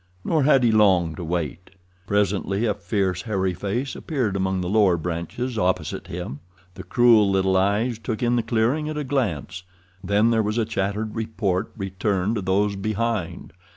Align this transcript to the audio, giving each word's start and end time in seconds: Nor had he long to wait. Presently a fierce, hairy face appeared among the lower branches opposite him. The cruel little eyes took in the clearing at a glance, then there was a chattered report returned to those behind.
Nor 0.25 0.45
had 0.45 0.63
he 0.63 0.71
long 0.71 1.13
to 1.13 1.23
wait. 1.23 1.69
Presently 2.07 2.65
a 2.65 2.73
fierce, 2.73 3.21
hairy 3.21 3.53
face 3.53 3.95
appeared 3.95 4.35
among 4.35 4.61
the 4.61 4.67
lower 4.67 4.97
branches 4.97 5.59
opposite 5.59 6.07
him. 6.07 6.39
The 6.73 6.81
cruel 6.81 7.29
little 7.29 7.55
eyes 7.55 7.99
took 7.99 8.23
in 8.23 8.35
the 8.35 8.41
clearing 8.41 8.89
at 8.89 8.97
a 8.97 9.03
glance, 9.03 9.61
then 10.03 10.31
there 10.31 10.41
was 10.41 10.57
a 10.57 10.65
chattered 10.65 11.13
report 11.13 11.71
returned 11.77 12.33
to 12.37 12.41
those 12.41 12.75
behind. 12.75 13.53